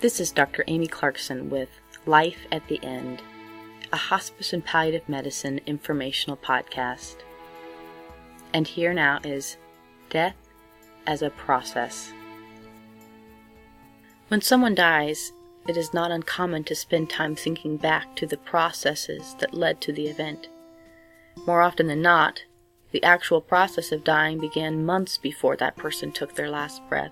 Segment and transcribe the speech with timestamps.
[0.00, 0.62] This is Dr.
[0.68, 1.70] Amy Clarkson with
[2.06, 3.20] Life at the End,
[3.92, 7.16] a hospice and palliative medicine informational podcast.
[8.54, 9.56] And here now is
[10.08, 10.36] Death
[11.08, 12.12] as a Process.
[14.28, 15.32] When someone dies,
[15.66, 19.92] it is not uncommon to spend time thinking back to the processes that led to
[19.92, 20.46] the event.
[21.44, 22.44] More often than not,
[22.92, 27.10] the actual process of dying began months before that person took their last breath.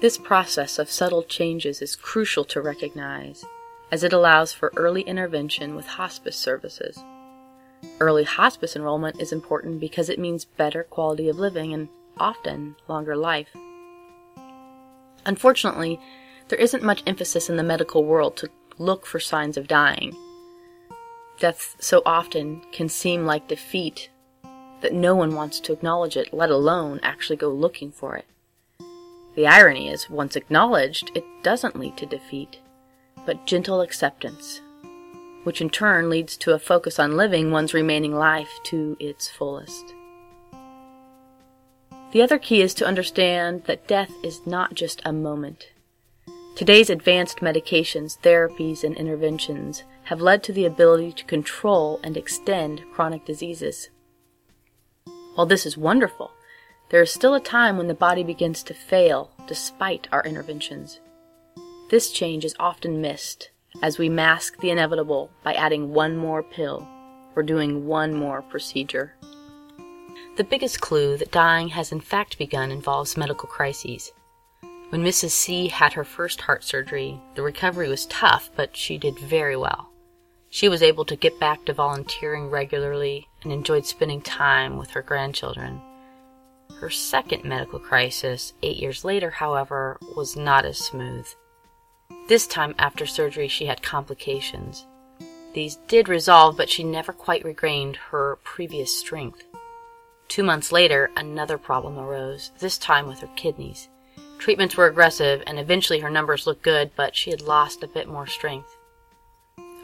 [0.00, 3.44] This process of subtle changes is crucial to recognize,
[3.90, 7.02] as it allows for early intervention with hospice services.
[7.98, 13.16] Early hospice enrollment is important because it means better quality of living and often longer
[13.16, 13.48] life.
[15.26, 15.98] Unfortunately,
[16.46, 20.14] there isn't much emphasis in the medical world to look for signs of dying.
[21.40, 24.10] Death so often can seem like defeat
[24.80, 28.26] that no one wants to acknowledge it, let alone actually go looking for it.
[29.38, 32.58] The irony is, once acknowledged, it doesn't lead to defeat,
[33.24, 34.60] but gentle acceptance,
[35.44, 39.94] which in turn leads to a focus on living one's remaining life to its fullest.
[42.10, 45.68] The other key is to understand that death is not just a moment.
[46.56, 52.82] Today's advanced medications, therapies, and interventions have led to the ability to control and extend
[52.92, 53.88] chronic diseases.
[55.36, 56.32] While this is wonderful,
[56.90, 61.00] there is still a time when the body begins to fail despite our interventions.
[61.90, 63.50] This change is often missed
[63.82, 66.86] as we mask the inevitable by adding one more pill
[67.36, 69.14] or doing one more procedure.
[70.36, 74.12] The biggest clue that dying has in fact begun involves medical crises.
[74.90, 75.30] When Mrs.
[75.30, 79.90] C had her first heart surgery, the recovery was tough, but she did very well.
[80.48, 85.02] She was able to get back to volunteering regularly and enjoyed spending time with her
[85.02, 85.82] grandchildren.
[86.76, 91.26] Her second medical crisis, eight years later, however, was not as smooth.
[92.28, 94.86] This time after surgery, she had complications.
[95.54, 99.44] These did resolve, but she never quite regained her previous strength.
[100.28, 103.88] Two months later, another problem arose, this time with her kidneys.
[104.38, 108.06] Treatments were aggressive, and eventually her numbers looked good, but she had lost a bit
[108.06, 108.76] more strength.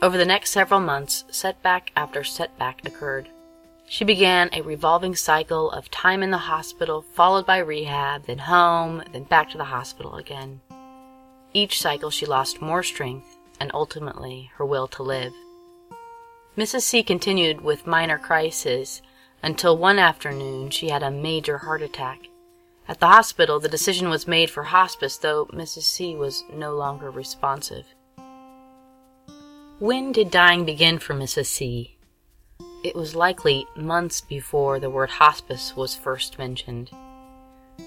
[0.00, 3.28] Over the next several months, setback after setback occurred.
[3.86, 9.02] She began a revolving cycle of time in the hospital, followed by rehab, then home,
[9.12, 10.60] then back to the hospital again.
[11.52, 15.32] Each cycle she lost more strength and ultimately her will to live.
[16.56, 16.82] Mrs.
[16.82, 19.02] C continued with minor crises
[19.42, 22.28] until one afternoon she had a major heart attack.
[22.88, 25.82] At the hospital, the decision was made for hospice, though Mrs.
[25.82, 27.86] C was no longer responsive.
[29.78, 31.46] When did dying begin for Mrs.
[31.46, 31.94] C?
[32.84, 36.90] It was likely months before the word hospice was first mentioned.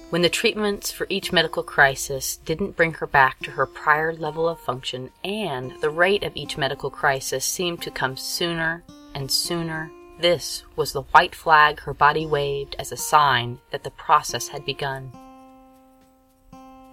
[0.10, 4.50] When the treatments for each medical crisis didn't bring her back to her prior level
[4.50, 9.92] of function, and the rate of each medical crisis seemed to come sooner and sooner,
[10.20, 14.66] this was the white flag her body waved as a sign that the process had
[14.66, 15.12] begun.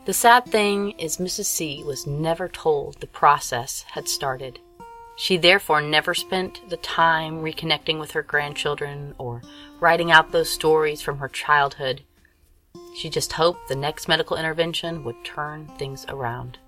[0.04, 1.46] The sad thing is, Mrs.
[1.46, 4.60] C was never told the process had started.
[5.16, 9.42] She therefore never spent the time reconnecting with her grandchildren or
[9.80, 12.02] writing out those stories from her childhood.
[12.96, 16.58] She just hoped the next medical intervention would turn things around.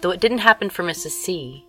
[0.00, 1.10] Though it didn't happen for Mrs.
[1.10, 1.66] C,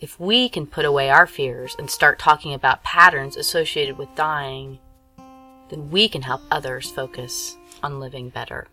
[0.00, 4.78] if we can put away our fears and start talking about patterns associated with dying,
[5.68, 8.66] then we can help others focus on living better.